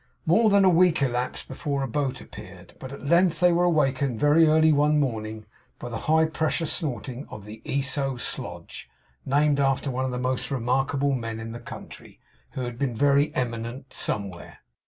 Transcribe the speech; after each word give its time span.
More 0.25 0.49
than 0.49 0.65
a 0.65 0.69
week 0.71 1.03
elapsed 1.03 1.47
before 1.47 1.83
a 1.83 1.87
boat 1.87 2.21
appeared; 2.21 2.73
but 2.79 2.91
at 2.91 3.05
length 3.05 3.39
they 3.39 3.51
were 3.51 3.65
awakened 3.65 4.19
very 4.19 4.47
early 4.47 4.73
one 4.73 4.99
morning 4.99 5.45
by 5.77 5.89
the 5.89 5.99
high 6.09 6.25
pressure 6.25 6.65
snorting 6.65 7.27
of 7.29 7.45
the 7.45 7.61
'Esau 7.65 8.15
Slodge;' 8.17 8.89
named 9.27 9.59
after 9.59 9.91
one 9.91 10.05
of 10.05 10.09
the 10.11 10.17
most 10.17 10.49
remarkable 10.49 11.13
men 11.13 11.39
in 11.39 11.51
the 11.51 11.59
country, 11.59 12.19
who 12.53 12.61
had 12.61 12.79
been 12.79 12.95
very 12.95 13.31
eminent 13.35 13.93
somewhere. 13.93 14.61